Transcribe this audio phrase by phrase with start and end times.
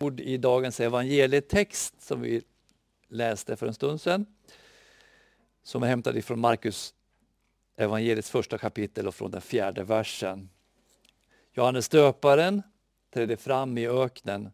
[0.00, 2.42] ord i dagens evangelietext som vi
[3.08, 4.26] läste för en stund sedan.
[5.62, 6.94] Som är hämtad ifrån Markus
[7.76, 10.48] evangeliets första kapitel och från den fjärde versen.
[11.52, 12.62] Johannes döparen
[13.14, 14.50] trädde fram i öknen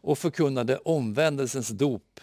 [0.00, 2.20] och förkunnade omvändelsens dop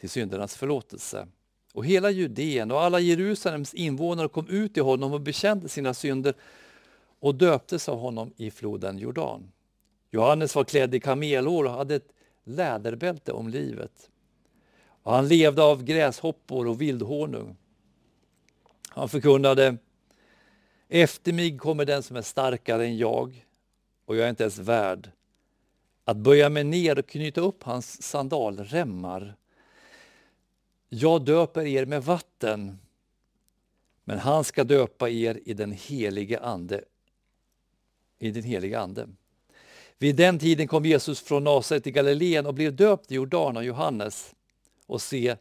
[0.00, 1.28] till syndernas förlåtelse.
[1.72, 6.34] Och hela Judeen och alla Jerusalems invånare kom ut till honom och bekände sina synder
[7.20, 9.52] och döptes av honom i floden Jordan.
[10.10, 12.12] Johannes var klädd i kamelhår och hade ett
[12.44, 14.10] läderbälte om livet.
[15.02, 17.56] Och han levde av gräshoppor och vildhonung.
[18.88, 19.76] Han förkunnade
[20.88, 23.46] Efter mig kommer den som är starkare än jag
[24.04, 25.10] och jag är inte ens värd
[26.04, 29.36] att böja mig ner och knyta upp hans sandalremmar.
[30.88, 32.78] Jag döper er med vatten,
[34.04, 36.84] men han ska döpa er i den helige ande.
[38.18, 39.08] I den helige ande.
[39.98, 43.64] Vid den tiden kom Jesus från Nasaret i Galileen och blev döpt i Jordan av
[43.64, 44.34] Johannes.
[44.86, 45.36] Och se,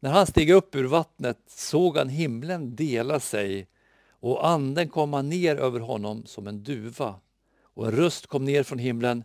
[0.00, 3.68] när han steg upp ur vattnet såg han himlen dela sig
[4.10, 7.20] och anden komma ner över honom som en duva.
[7.62, 9.24] Och en röst kom ner från himlen.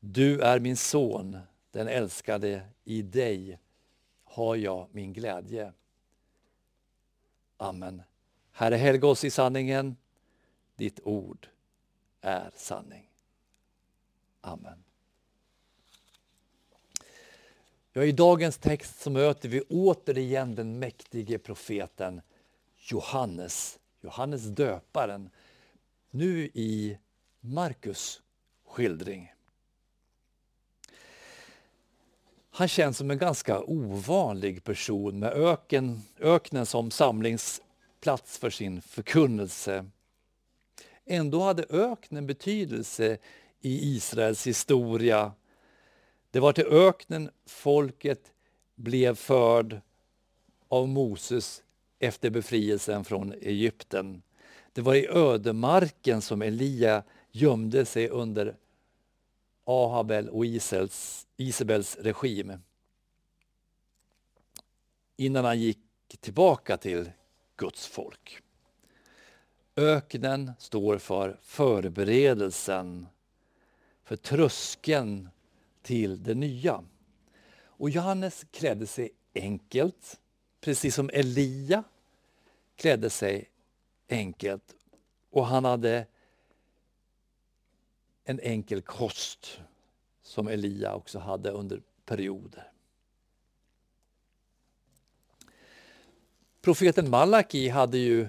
[0.00, 1.38] Du är min son,
[1.70, 3.58] den älskade, i dig
[4.24, 5.72] har jag min glädje.
[7.56, 8.02] Amen.
[8.52, 9.96] Herre, helga oss i sanningen.
[10.76, 11.48] Ditt ord
[12.24, 13.10] är sanning.
[14.40, 14.84] Amen.
[17.92, 22.20] Ja, I dagens text så möter vi återigen den mäktige profeten
[22.76, 25.30] Johannes, Johannes döparen,
[26.10, 26.98] nu i
[27.40, 28.22] Markus
[28.66, 29.32] skildring.
[32.50, 39.86] Han känns som en ganska ovanlig person med öken, öknen som samlingsplats för sin förkunnelse.
[41.06, 43.18] Ändå hade öknen betydelse
[43.60, 45.32] i Israels historia.
[46.30, 48.32] Det var till öknen folket
[48.74, 49.80] blev förd
[50.68, 51.62] av Moses
[51.98, 54.22] efter befrielsen från Egypten.
[54.72, 58.56] Det var i ödemarken som Elia gömde sig under
[59.64, 62.52] Ahabel och Isels, Isabels regim
[65.16, 65.78] innan han gick
[66.20, 67.10] tillbaka till
[67.56, 68.43] Guds folk.
[69.76, 73.06] Öknen står för förberedelsen,
[74.04, 75.28] för tröskeln
[75.82, 76.84] till det nya.
[77.62, 80.20] Och Johannes klädde sig enkelt,
[80.60, 81.84] precis som Elia
[82.76, 83.50] klädde sig
[84.08, 84.76] enkelt.
[85.30, 86.06] Och han hade
[88.24, 89.60] en enkel kost
[90.22, 92.70] som Elia också hade under perioder.
[96.60, 98.28] Profeten Malaki hade ju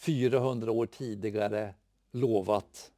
[0.00, 1.74] 400 år tidigare
[2.10, 2.92] lovat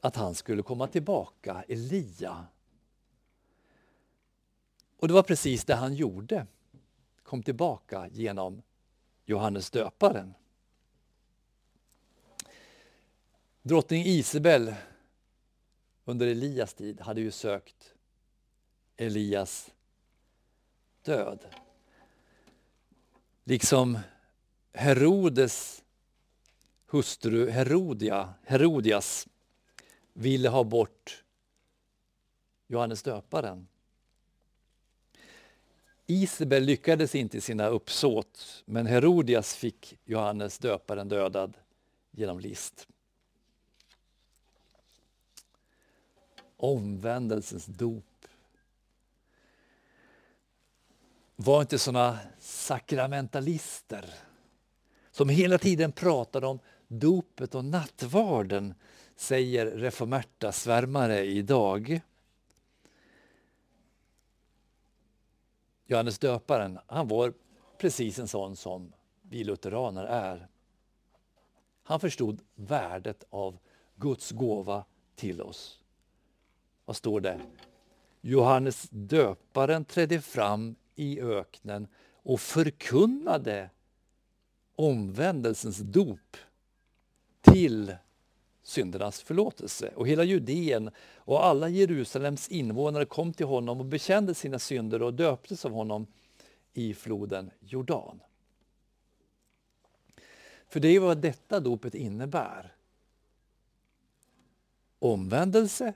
[0.00, 2.46] att han skulle komma tillbaka, Elia.
[4.96, 6.46] Och det var precis det han gjorde,
[7.22, 8.62] kom tillbaka genom
[9.24, 10.34] Johannes döparen.
[13.62, 14.74] Drottning Isabel
[16.04, 17.94] under Elias tid hade ju sökt
[18.96, 19.70] Elias
[21.02, 21.46] död.
[23.44, 23.98] Liksom
[24.78, 25.82] Herodes
[26.86, 29.28] hustru Herodia, Herodias
[30.12, 31.24] ville ha bort
[32.66, 33.68] Johannes döparen.
[36.06, 41.56] Isabel lyckades inte i sina uppsåt, men Herodias fick Johannes döparen dödad
[42.10, 42.88] genom list.
[46.56, 48.04] Omvändelsens dop.
[51.36, 54.27] Var inte såna sakramentalister
[55.18, 56.58] som hela tiden pratade om
[56.88, 58.74] dopet och nattvarden,
[59.16, 62.00] säger reformerta svärmare idag.
[65.86, 67.32] Johannes döparen, han var
[67.78, 68.92] precis en sån som
[69.22, 70.48] vi lutheraner är.
[71.82, 73.58] Han förstod värdet av
[73.96, 75.80] Guds gåva till oss.
[76.84, 77.40] Vad står det?
[78.20, 83.70] Johannes döparen trädde fram i öknen och förkunnade
[84.78, 86.36] omvändelsens dop
[87.40, 87.96] till
[88.62, 89.92] syndernas förlåtelse.
[89.96, 95.14] Och hela Judeen och alla Jerusalems invånare kom till honom och bekände sina synder och
[95.14, 96.06] döptes av honom
[96.72, 98.20] i floden Jordan.
[100.68, 102.74] För det är vad detta dopet innebär.
[104.98, 105.92] Omvändelse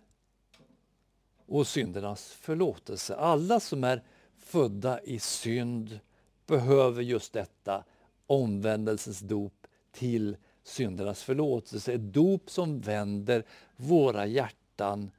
[1.46, 3.17] och syndernas förlåtelse.
[3.17, 4.02] Alla som är
[4.38, 6.00] födda i synd
[6.46, 7.84] behöver just detta
[8.32, 11.93] omvändelsens dop till syndernas förlåtelse.
[11.93, 13.44] Ett dop som vänder
[13.76, 15.11] våra hjärtan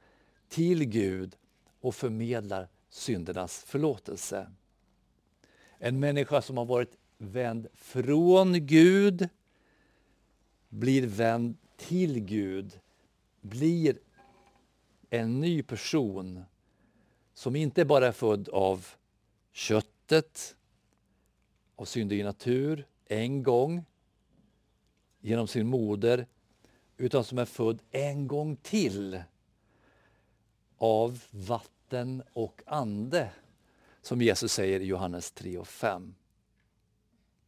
[0.48, 1.36] till Gud
[1.80, 4.50] och förmedlar syndernas förlåtelse.
[5.78, 9.28] En människa som har varit vänd från Gud
[10.68, 12.80] blir vänd till Gud,
[13.40, 13.98] blir
[15.10, 16.44] en ny person
[17.34, 18.86] som inte bara är född av
[19.52, 20.56] köttet,
[21.76, 23.84] av syndig natur, en gång
[25.20, 26.26] genom sin moder,
[26.96, 29.22] utan som är född en gång till
[30.78, 33.30] av vatten och ande,
[34.02, 36.14] som Jesus säger i Johannes 3 och 5.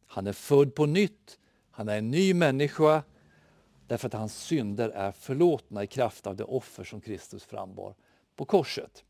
[0.05, 1.39] Han är född på nytt,
[1.71, 3.03] han är en ny människa
[3.87, 7.95] därför att hans synder är förlåtna i kraft av det offer som Kristus frambar
[8.35, 9.03] på korset.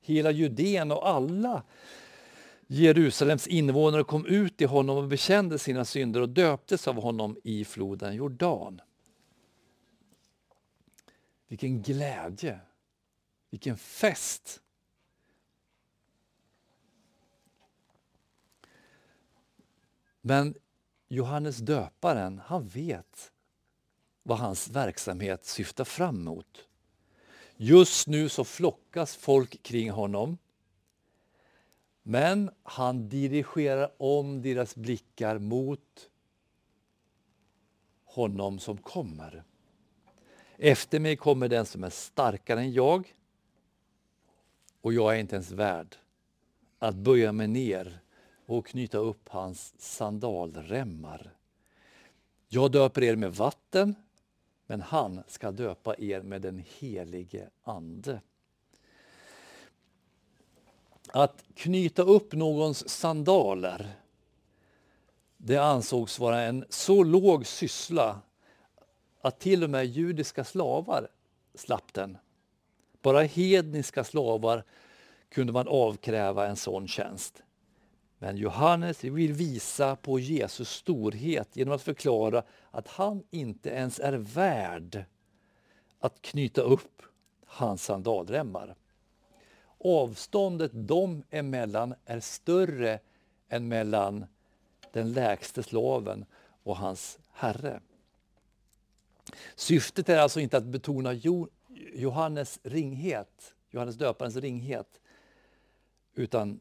[0.00, 1.62] Hela Judeen och alla
[2.66, 7.64] Jerusalems invånare kom ut till honom och bekände sina synder och döptes av honom i
[7.64, 8.80] floden Jordan.
[11.48, 12.60] Vilken glädje,
[13.50, 14.60] vilken fest!
[20.20, 20.54] Men
[21.08, 23.32] Johannes döparen, han vet
[24.22, 26.68] vad hans verksamhet syftar fram mot.
[27.56, 30.38] Just nu så flockas folk kring honom.
[32.06, 36.10] Men han dirigerar om deras blickar mot
[38.04, 39.44] honom som kommer.
[40.56, 43.14] Efter mig kommer den som är starkare än jag
[44.80, 45.96] och jag är inte ens värd
[46.78, 48.00] att böja mig ner
[48.46, 51.30] och knyta upp hans sandalremmar.
[52.48, 53.94] Jag döper er med vatten,
[54.66, 58.20] men han ska döpa er med den helige Ande.
[61.16, 63.94] Att knyta upp någons sandaler
[65.36, 68.20] det ansågs vara en så låg syssla
[69.20, 71.08] att till och med judiska slavar
[71.54, 72.18] slapp den.
[73.02, 74.64] Bara hedniska slavar
[75.28, 77.42] kunde man avkräva en sån tjänst.
[78.18, 84.12] Men Johannes vill visa på Jesus storhet genom att förklara att han inte ens är
[84.12, 85.04] värd
[85.98, 87.02] att knyta upp
[87.46, 88.74] hans sandalremmar.
[89.86, 93.00] Avståndet dem emellan är större
[93.48, 94.26] än mellan
[94.92, 96.24] den lägste slaven
[96.62, 97.80] och hans herre.
[99.54, 101.12] Syftet är alltså inte att betona
[101.94, 105.00] Johannes ringhet, Johannes döparens ringhet,
[106.14, 106.60] utan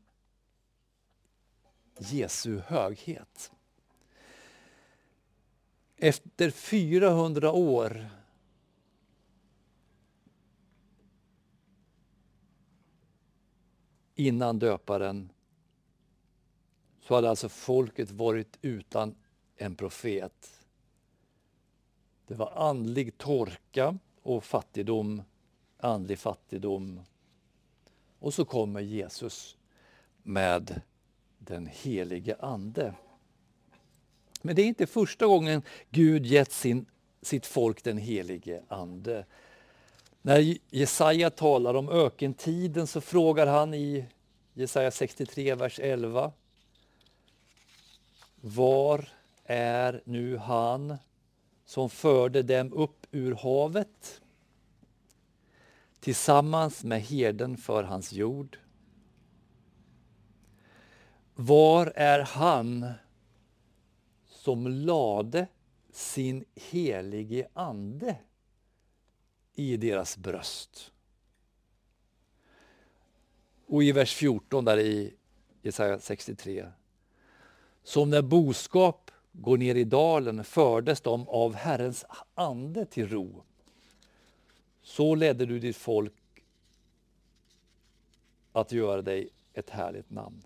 [1.98, 3.52] Jesu höghet.
[5.98, 8.10] Efter 400 år
[14.15, 15.31] innan döparen
[17.01, 19.15] så hade alltså folket varit utan
[19.56, 20.65] en profet.
[22.27, 25.21] Det var andlig torka och fattigdom,
[25.77, 27.00] andlig fattigdom.
[28.19, 29.57] Och så kommer Jesus
[30.24, 30.81] med
[31.38, 32.94] den helige Ande.
[34.42, 36.86] Men det är inte första gången Gud gett sin,
[37.21, 39.25] sitt folk den helige Ande.
[40.25, 44.06] När Jesaja talar om ökentiden så frågar han i
[44.54, 46.31] Jesaja 63, vers 11.
[48.36, 49.10] Var
[49.44, 50.98] är nu han
[51.66, 54.22] som förde dem upp ur havet
[56.00, 58.57] tillsammans med herden för hans jord?
[61.36, 62.92] Var är han
[64.26, 65.47] som lade
[65.92, 68.18] sin helige ande
[69.54, 70.92] i deras bröst?
[73.66, 75.14] Och i vers 14 där i
[75.62, 76.72] Jesaja 63.
[77.83, 83.44] Som när boskap går ner i dalen fördes de av Herrens ande till ro.
[84.81, 86.14] Så ledde du ditt folk
[88.52, 90.44] att göra dig ett härligt namn.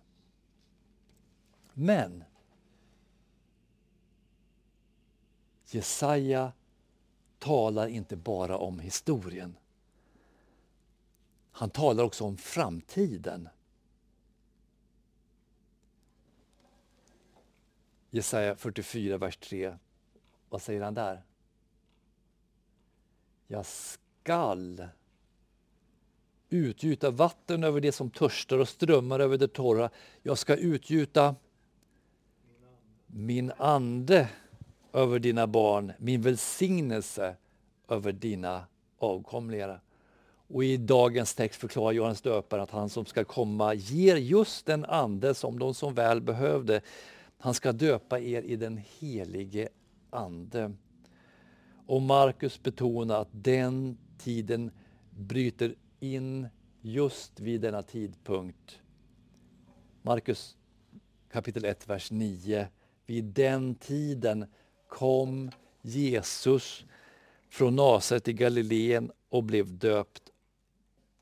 [1.74, 2.24] Men
[5.66, 6.52] Jesaja
[7.48, 9.58] talar inte bara om historien.
[11.52, 13.50] Han talar också om framtiden.
[18.10, 19.78] Jesaja 44, vers 3.
[20.50, 21.24] Vad säger han där?
[23.48, 24.88] Jag skall
[26.50, 29.90] utgjuta vatten över det som törstar och strömmar över det torra.
[30.22, 31.36] Jag ska utgjuta
[33.08, 34.30] min ande
[34.94, 37.36] över dina barn, min välsignelse
[37.90, 38.66] över dina
[38.98, 39.82] avkomlingar.
[40.48, 44.86] Och i dagens text förklarar Johannes döparen att han som ska komma ger just den
[44.86, 46.82] ande som de som väl behövde.
[47.38, 49.70] Han ska döpa er i den helige
[50.10, 50.74] Ande.
[51.86, 54.72] Och Markus betonar att den tiden
[55.10, 56.48] bryter in
[56.82, 58.80] just vid denna tidpunkt.
[60.02, 60.58] Markus
[61.32, 62.68] kapitel 1, vers 9.
[63.06, 64.46] Vid den tiden
[64.88, 65.52] kom
[65.82, 66.86] Jesus
[67.50, 70.32] från Nasaret i Galileen och blev döpt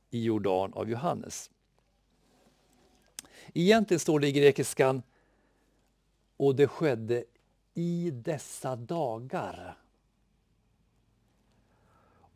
[0.09, 1.51] i Jordan av Johannes.
[3.53, 5.01] Egentligen står det i grekiskan
[6.37, 7.23] och det skedde
[7.73, 9.77] i dessa dagar.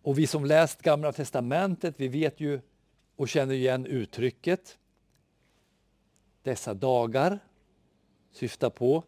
[0.02, 2.62] Och vi som läst Gamla Testamentet, vi vet ju
[3.16, 4.78] och känner igen uttrycket.
[6.44, 7.40] Dessa dagar
[8.32, 9.04] syftar på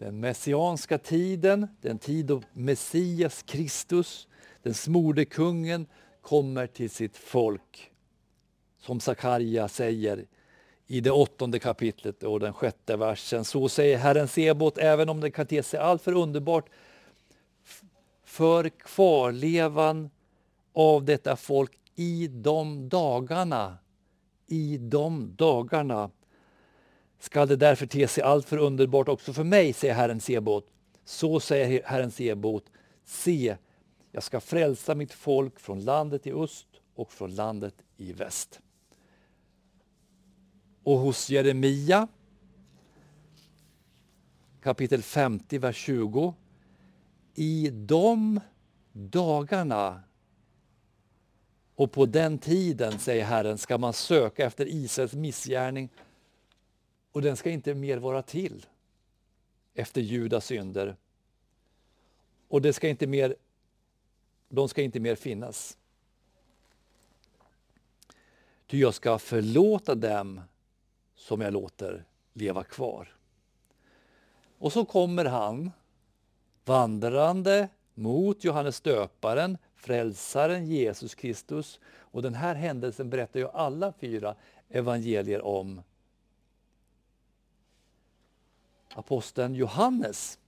[0.00, 4.28] den messianska tiden, den tid då Messias Kristus,
[4.62, 5.86] den smorde kungen,
[6.20, 7.90] kommer till sitt folk.
[8.78, 10.26] Som Sakarja säger
[10.86, 13.44] i det åttonde kapitlet och den sjätte versen.
[13.44, 16.68] Så säger Herren Sebot, även om det kan te sig alltför underbart
[18.24, 20.10] för kvarlevan
[20.72, 23.78] av detta folk i de dagarna.
[24.46, 26.10] I de dagarna
[27.20, 30.66] skall det därför te sig alltför underbart också för mig, säger Herren Sebot.
[31.04, 32.64] Så säger Herren Sebot,
[33.04, 33.56] se,
[34.12, 38.60] jag ska frälsa mitt folk från landet i öst och från landet i väst.
[40.82, 42.08] Och hos Jeremia
[44.62, 46.34] kapitel 50, vers 20.
[47.34, 48.40] I de
[48.92, 50.02] dagarna
[51.74, 55.88] och på den tiden, säger Herren, ska man söka efter Israels missgärning
[57.12, 58.66] och den ska inte mer vara till
[59.74, 60.96] efter Judas synder.
[62.48, 63.36] Och det ska inte mer,
[64.48, 65.78] de ska inte mer finnas.
[68.66, 70.40] Ty jag ska förlåta dem
[71.14, 73.16] som jag låter leva kvar.
[74.58, 75.70] Och så kommer han
[76.64, 81.80] vandrande mot Johannes döparen, frälsaren Jesus Kristus.
[81.86, 84.34] Och den här händelsen berättar ju alla fyra
[84.68, 85.82] evangelier om.
[88.94, 90.38] Aposteln Johannes,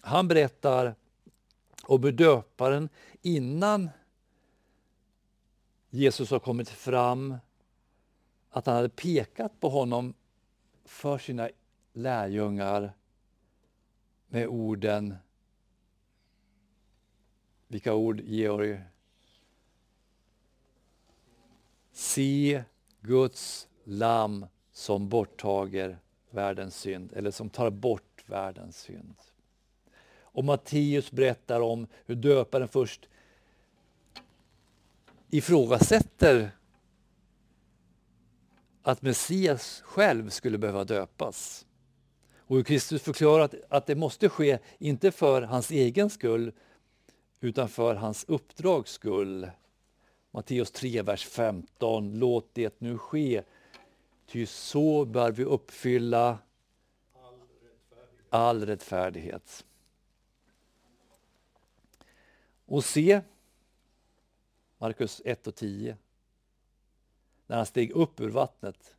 [0.00, 0.94] han berättar
[1.82, 2.88] om döparen
[3.22, 3.90] innan
[5.90, 7.36] Jesus har kommit fram
[8.50, 10.14] att han hade pekat på honom
[10.84, 11.48] för sina
[11.92, 12.92] lärjungar
[14.28, 15.16] med orden
[17.68, 18.80] vilka ord, Georg?
[21.92, 22.64] Se
[23.00, 25.98] Guds lam som borttager
[26.38, 29.14] världens synd, eller som tar bort världens synd.
[30.20, 33.08] Och Matteus berättar om hur döparen först
[35.30, 36.50] ifrågasätter
[38.82, 41.66] att Messias själv skulle behöva döpas.
[42.36, 46.52] Och hur Kristus förklarar att, att det måste ske, inte för hans egen skull,
[47.40, 49.50] utan för hans uppdrags skull.
[50.30, 52.18] Matteus 3, vers 15.
[52.18, 53.42] Låt det nu ske,
[54.28, 56.38] ty så bör vi uppfylla
[57.12, 58.26] all rättfärdighet.
[58.30, 59.64] All rättfärdighet.
[62.66, 63.20] Och se,
[64.78, 65.96] Markus 1 och 10
[67.46, 68.96] när han steg upp ur vattnet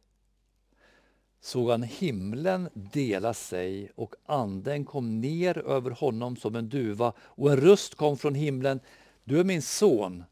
[1.39, 7.51] såg han himlen dela sig och anden kom ner över honom som en duva och
[7.51, 8.79] en röst kom från himlen.
[9.23, 10.23] Du är min son,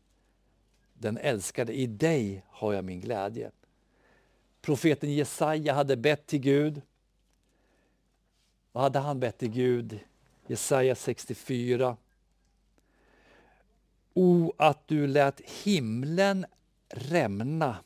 [0.93, 3.51] den älskade, i dig har jag min glädje.
[4.61, 6.81] Profeten Jesaja hade bett till Gud.
[8.71, 9.99] Vad hade han bett till Gud?
[10.47, 11.97] Jesaja 64.
[14.13, 16.45] O, att du lät himlen
[16.89, 17.77] rämna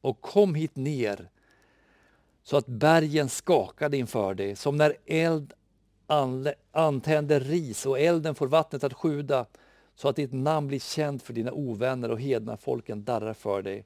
[0.00, 1.30] och kom hit ner
[2.42, 5.52] så att bergen skakade inför dig, som när eld
[6.72, 9.46] antänder ris och elden får vattnet att sjuda,
[9.94, 13.84] så att ditt namn blir känt för dina ovänner och hedna folken darrar för dig.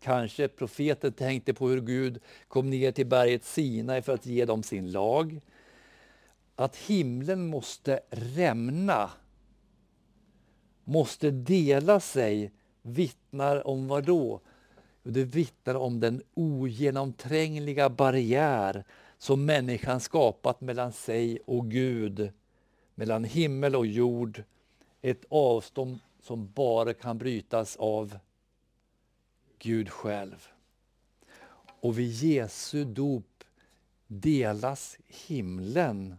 [0.00, 4.62] Kanske profeten tänkte på hur Gud kom ner till berget Sinai för att ge dem
[4.62, 5.40] sin lag.
[6.56, 9.10] Att himlen måste rämna,
[10.84, 14.40] måste dela sig vittnar om vad då?
[15.02, 18.84] Det vittnar om den ogenomträngliga barriär
[19.18, 22.32] som människan skapat mellan sig och Gud,
[22.94, 24.42] mellan himmel och jord.
[25.02, 28.18] Ett avstånd som bara kan brytas av
[29.58, 30.48] Gud själv.
[31.80, 33.44] Och vid Jesu dop
[34.06, 36.16] delas himlen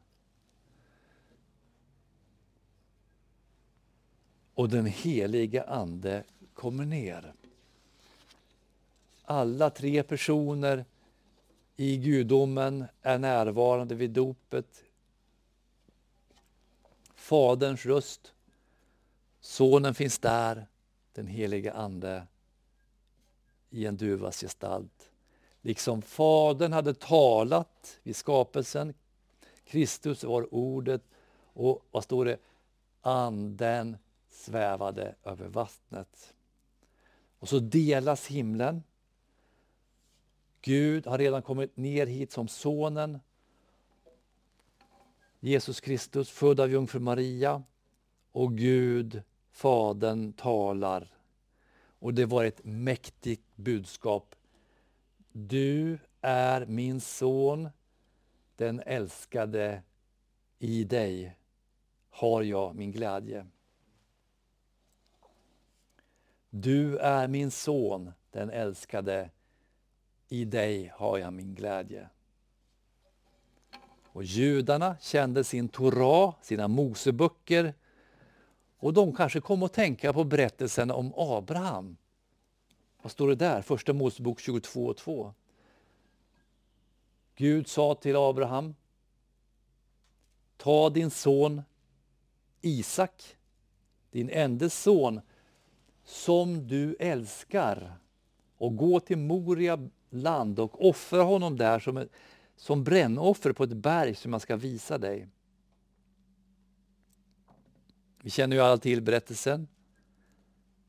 [4.53, 7.33] och den helige Ande kommer ner.
[9.23, 10.85] Alla tre personer
[11.75, 14.83] i gudomen är närvarande vid dopet.
[17.15, 18.33] Faderns röst.
[19.39, 20.67] Sonen finns där,
[21.13, 22.27] den helige Ande
[23.69, 25.09] i en duvas gestalt.
[25.61, 28.93] Liksom Fadern hade talat vid skapelsen,
[29.65, 31.01] Kristus var ordet
[31.53, 32.37] och vad står det?
[33.01, 33.97] Anden
[34.29, 36.33] svävade över vattnet.
[37.39, 38.83] Och så delas himlen.
[40.61, 43.19] Gud har redan kommit ner hit som sonen.
[45.39, 47.63] Jesus Kristus, född av jungfru Maria.
[48.31, 49.21] Och Gud,
[49.51, 51.16] Fadern, talar.
[51.99, 54.35] Och det var ett mäktigt budskap.
[55.31, 57.69] Du är min son,
[58.55, 59.83] den älskade.
[60.59, 61.35] I dig
[62.09, 63.45] har jag min glädje.
[66.49, 69.29] Du är min son, den älskade.
[70.29, 72.09] I dig har jag min glädje.
[74.17, 77.73] Och judarna kände sin Torah, sina Moseböcker.
[78.77, 81.97] Och de kanske kom att tänka på berättelsen om Abraham.
[83.01, 83.61] Vad står det där?
[83.61, 85.33] Första Mosebok 22.2.
[87.35, 88.75] Gud sa till Abraham,
[90.57, 91.61] ta din son
[92.61, 93.37] Isak,
[94.11, 95.21] din enda son,
[96.03, 97.93] som du älskar
[98.57, 102.07] och gå till Moria land och offra honom där som,
[102.55, 105.27] som brännoffer på ett berg som jag ska visa dig.
[108.27, 109.67] Vi känner ju alla till berättelsen.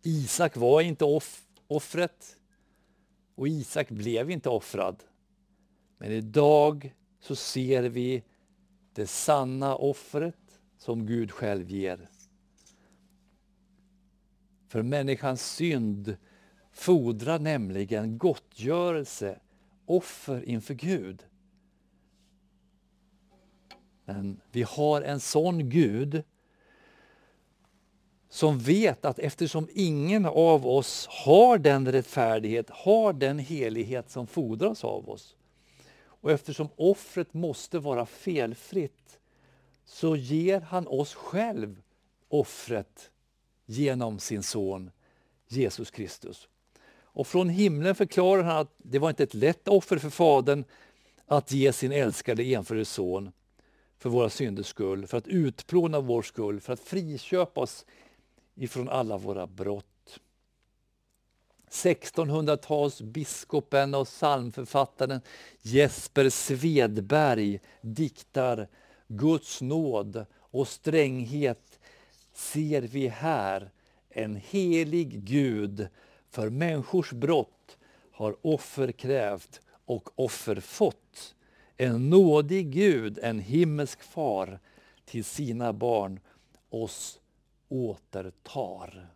[0.02, 2.36] Isak var inte off offret
[3.34, 5.04] och Isak blev inte offrad.
[5.98, 8.24] Men idag så ser vi
[8.92, 12.10] det sanna offret som Gud själv ger.
[14.68, 16.16] För människans synd
[16.72, 19.40] fordrar nämligen gottgörelse,
[19.86, 21.26] offer inför Gud.
[24.04, 26.24] Men vi har en sån Gud
[28.28, 34.84] som vet att eftersom ingen av oss har den rättfärdighet, har den helighet som fordras
[34.84, 35.36] av oss
[36.20, 39.18] och eftersom offret måste vara felfritt
[39.84, 41.82] så ger han oss själv
[42.28, 43.10] offret
[43.66, 44.90] genom sin son
[45.48, 46.48] Jesus Kristus.
[47.00, 50.64] Och från himlen förklarar han att det var inte ett lätt offer för Fadern
[51.26, 53.32] att ge sin älskade enfödde son
[53.98, 57.86] för våra synders skull, för att utplåna vår skull, för att friköpa oss
[58.58, 59.84] ifrån alla våra brott.
[61.70, 65.20] 1600-talsbiskopen och psalmförfattaren
[65.62, 68.68] Jesper Svedberg diktar
[69.08, 71.80] Guds nåd och stränghet
[72.32, 73.70] ser vi här
[74.08, 75.88] en helig Gud
[76.30, 77.78] för människors brott
[78.12, 81.34] har offer krävt och offer fått.
[81.76, 84.60] En nådig Gud, en himmelsk far
[85.04, 86.20] till sina barn
[86.70, 87.20] oss
[87.68, 89.08] återtar.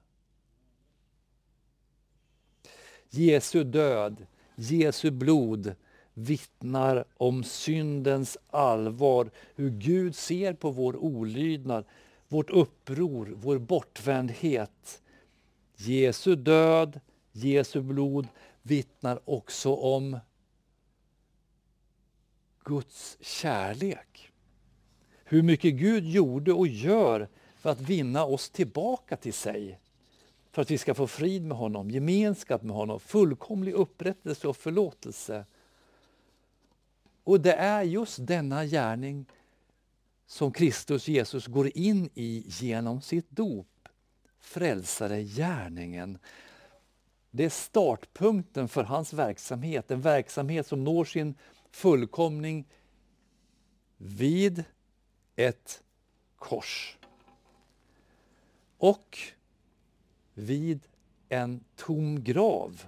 [3.11, 5.75] Jesu död, Jesu blod
[6.15, 11.85] vittnar om syndens allvar, hur Gud ser på vår olydnad,
[12.29, 15.03] vårt uppror, vår bortvändhet.
[15.77, 17.01] Jesu död,
[17.33, 18.29] Jesu blod
[18.63, 20.19] vittnar också om
[22.65, 24.33] Guds kärlek.
[25.25, 27.29] Hur mycket Gud gjorde och gör
[27.63, 29.79] för att vinna oss tillbaka till sig.
[30.53, 35.45] För att vi ska få frid med honom, gemenskap med honom, fullkomlig upprättelse och förlåtelse.
[37.25, 39.27] Och det är just denna gärning
[40.27, 43.89] som Kristus Jesus går in i genom sitt dop.
[44.41, 46.19] Frälsare gärningen.
[47.31, 51.35] Det är startpunkten för hans verksamhet, en verksamhet som når sin
[51.71, 52.69] fullkomning
[53.97, 54.65] vid
[55.37, 55.83] ett
[56.37, 56.99] kors.
[58.83, 59.19] Och
[60.35, 60.81] vid
[61.29, 62.83] en tom grav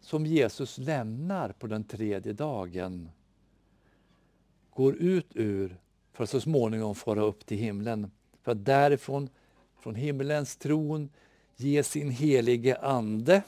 [0.00, 3.10] som Jesus lämnar på den tredje dagen
[4.70, 5.76] går ut ur
[6.12, 8.10] för att så småningom fara upp till himlen.
[8.42, 9.28] För att därifrån,
[9.78, 11.08] från himlens tron,
[11.56, 13.42] ge sin helige Ande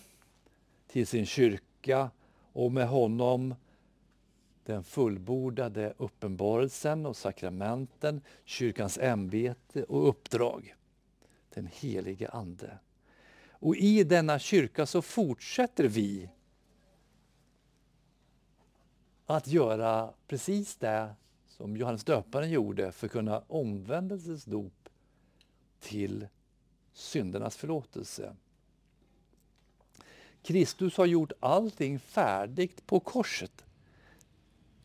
[0.86, 2.10] till sin kyrka
[2.52, 3.54] och med honom
[4.64, 10.75] den fullbordade uppenbarelsen och sakramenten, kyrkans ämbete och uppdrag.
[11.56, 12.78] Den helige Ande.
[13.50, 16.30] Och i denna kyrka så fortsätter vi
[19.26, 21.14] att göra precis det
[21.46, 24.88] som Johannes döparen gjorde för att kunna omvändelsens dop
[25.80, 26.26] till
[26.92, 28.36] syndernas förlåtelse.
[30.42, 33.64] Kristus har gjort allting färdigt på korset.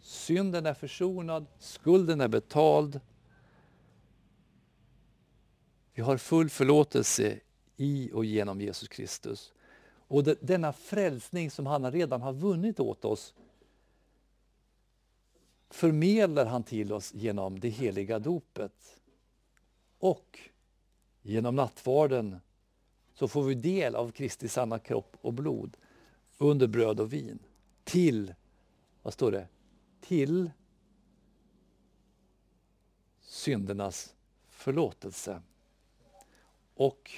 [0.01, 2.99] Synden är försonad, skulden är betald.
[5.93, 7.39] Vi har full förlåtelse
[7.77, 9.53] i och genom Jesus Kristus.
[10.07, 13.33] Och denna frälsning som han redan har vunnit åt oss
[15.69, 19.01] förmedlar han till oss genom det heliga dopet.
[19.99, 20.39] Och
[21.21, 22.39] genom nattvarden
[23.13, 25.77] så får vi del av Kristi sanna kropp och blod
[26.37, 27.39] under bröd och vin.
[27.83, 28.33] Till,
[29.01, 29.47] vad står det?
[30.01, 30.51] Till
[33.21, 34.15] syndernas
[34.49, 35.41] förlåtelse.
[36.73, 37.11] Och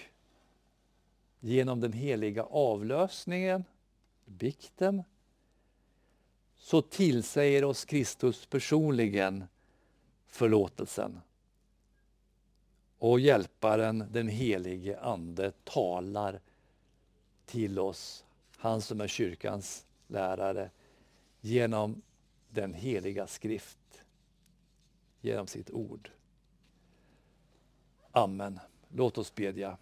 [1.39, 3.63] genom den heliga avlösningen,
[4.25, 5.03] bikten,
[6.55, 9.43] så tillsäger oss Kristus personligen
[10.25, 11.21] förlåtelsen.
[12.97, 16.39] Och hjälparen, den helige Ande, talar
[17.45, 18.25] till oss,
[18.57, 20.69] han som är kyrkans lärare,
[21.41, 22.01] genom
[22.49, 24.03] den heliga skrift,
[25.21, 26.09] genom sitt ord.
[28.11, 28.59] Amen.
[28.95, 29.77] Låt oss bedja.